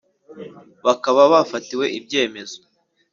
[0.85, 2.59] Bakaba bafatiwe ibyemezo.